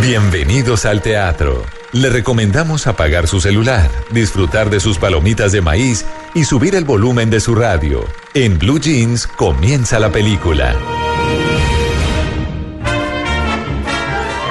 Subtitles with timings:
[0.00, 1.64] Bienvenidos al teatro.
[1.92, 6.04] Le recomendamos apagar su celular, disfrutar de sus palomitas de maíz
[6.34, 8.04] y subir el volumen de su radio.
[8.34, 11.01] En Blue Jeans comienza la película.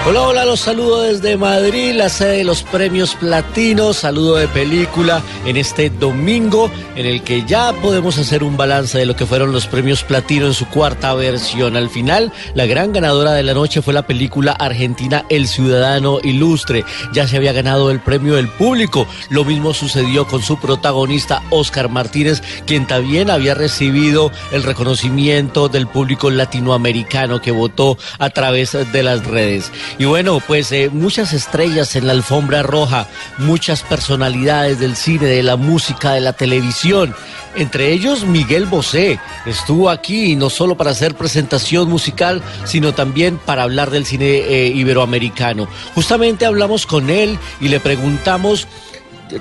[0.04, 5.21] Hola, hola, los saludo desde Madrid, la sede de los premios Platino, saludo de película
[5.45, 9.51] en este domingo en el que ya podemos hacer un balance de lo que fueron
[9.51, 11.77] los premios Platino en su cuarta versión.
[11.77, 16.83] Al final, la gran ganadora de la noche fue la película argentina El Ciudadano Ilustre.
[17.14, 19.06] Ya se había ganado el premio del público.
[19.29, 25.86] Lo mismo sucedió con su protagonista Oscar Martínez, quien también había recibido el reconocimiento del
[25.86, 29.71] público latinoamericano que votó a través de las redes.
[29.97, 35.44] Y bueno, pues eh, muchas estrellas en la alfombra roja, muchas personalidades del cine, de
[35.44, 37.14] la música, de la televisión.
[37.55, 43.64] Entre ellos Miguel Bosé estuvo aquí no solo para hacer presentación musical, sino también para
[43.64, 45.67] hablar del cine eh, iberoamericano.
[45.94, 48.67] Justamente hablamos con él y le preguntamos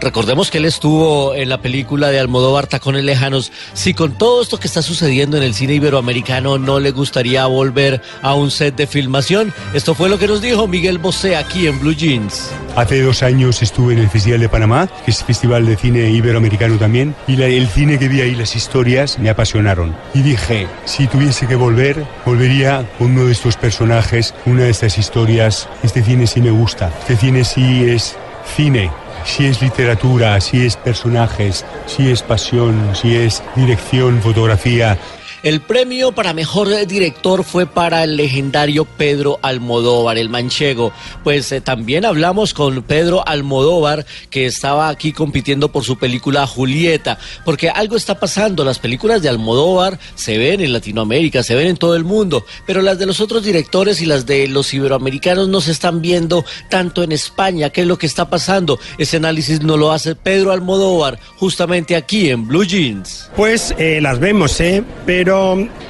[0.01, 3.53] recordemos que él estuvo en la película de Almodóvar Tacones Lejanos.
[3.73, 8.01] Si con todo esto que está sucediendo en el cine iberoamericano no le gustaría volver
[8.23, 11.81] a un set de filmación, esto fue lo que nos dijo Miguel Bosé aquí en
[11.81, 12.51] Blue Jeans.
[12.77, 16.79] Hace dos años estuve en el Festival de Panamá, que es festival de cine iberoamericano
[16.79, 19.97] también, y el cine que vi ahí, las historias, me apasionaron.
[20.15, 24.99] Y dije, si tuviese que volver, volvería con uno de estos personajes, una de estas
[24.99, 25.69] historias.
[25.83, 28.17] Este cine sí me gusta, este cine sí es
[28.57, 28.91] cine
[29.25, 34.99] si es literatura, si es personajes, si es pasión, si es dirección, fotografía,
[35.43, 40.93] el premio para mejor director fue para el legendario Pedro Almodóvar, el manchego.
[41.25, 47.19] Pues eh, también hablamos con Pedro Almodóvar, que estaba aquí compitiendo por su película Julieta,
[47.45, 48.65] porque algo está pasando.
[48.65, 52.83] Las películas de Almodóvar se ven en Latinoamérica, se ven en todo el mundo, pero
[52.83, 57.03] las de los otros directores y las de los iberoamericanos no se están viendo tanto
[57.03, 57.71] en España.
[57.71, 58.79] ¿Qué es lo que está pasando?
[58.99, 63.31] Ese análisis no lo hace Pedro Almodóvar, justamente aquí en Blue Jeans.
[63.37, 64.85] Pues eh, las vemos, ¿eh?
[65.07, 65.30] Pero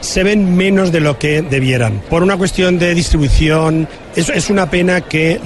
[0.00, 2.00] se ven menos de lo que debieran.
[2.08, 5.40] Por una cuestión de distribución, es, una pena que,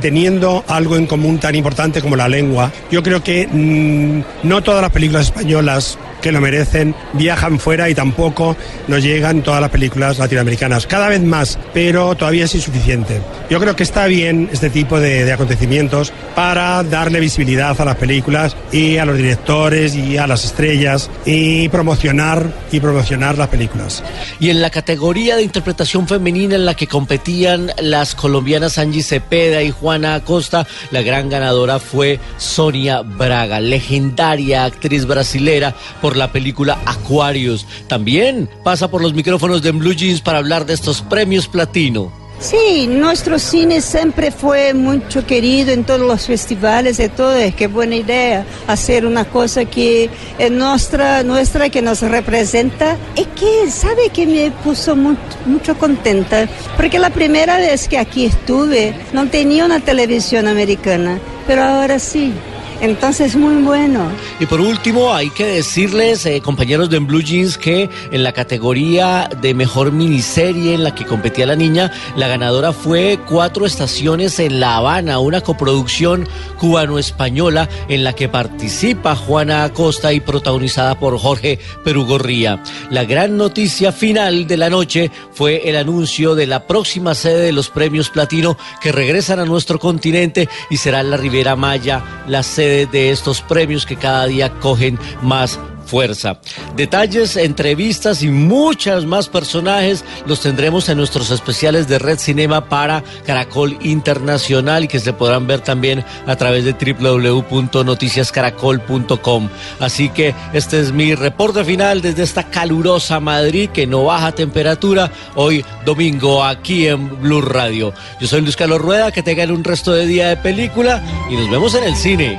[0.00, 4.82] teniendo algo en común tan importante como la lengua, yo creo que mmm, no todas
[4.82, 5.98] las películas españolas
[6.28, 8.54] que lo merecen viajan fuera y tampoco
[8.86, 10.86] nos llegan todas las películas latinoamericanas.
[10.86, 13.22] Cada vez más, pero todavía es insuficiente.
[13.48, 17.96] Yo creo que está bien este tipo de, de acontecimientos para darle visibilidad a las
[17.96, 24.04] películas y a los directores y a las estrellas y promocionar y promocionar las películas.
[24.38, 29.62] Y en la categoría de interpretación femenina en la que competían las colombianas Angie Cepeda
[29.62, 36.78] y Juana Acosta, la gran ganadora fue Sonia Braga, legendaria actriz brasilera por la película
[36.84, 37.66] Aquarius.
[37.86, 42.12] También pasa por los micrófonos de Blue Jeans para hablar de estos premios platino.
[42.40, 47.34] Sí, nuestro cine siempre fue mucho querido en todos los festivales y todo.
[47.34, 50.08] Es que buena idea hacer una cosa que
[50.38, 52.96] es nuestra, nuestra que nos representa.
[53.16, 56.48] Es que, ¿sabe que me puso mucho, mucho contenta?
[56.76, 61.18] Porque la primera vez que aquí estuve no tenía una televisión americana,
[61.48, 62.32] pero ahora sí.
[62.80, 64.08] Entonces, muy bueno.
[64.38, 69.28] Y por último, hay que decirles, eh, compañeros de Blue Jeans, que en la categoría
[69.40, 74.60] de mejor miniserie en la que competía la niña, la ganadora fue Cuatro Estaciones en
[74.60, 76.28] La Habana, una coproducción
[76.58, 82.62] cubano-española en la que participa Juana Acosta y protagonizada por Jorge Perugorría.
[82.90, 87.52] La gran noticia final de la noche fue el anuncio de la próxima sede de
[87.52, 93.10] los premios Platino que regresan a nuestro continente y será la Ribera Maya, la de
[93.10, 95.58] estos premios que cada día cogen más
[95.88, 96.38] fuerza.
[96.76, 103.02] Detalles, entrevistas y muchas más personajes los tendremos en nuestros especiales de Red Cinema para
[103.26, 109.48] Caracol Internacional y que se podrán ver también a través de www.noticiascaracol.com.
[109.80, 115.10] Así que este es mi reporte final desde esta calurosa Madrid que no baja temperatura
[115.34, 117.94] hoy domingo aquí en Blue Radio.
[118.20, 121.50] Yo soy Luis Carlos Rueda, que tengan un resto de día de película y nos
[121.50, 122.38] vemos en el cine.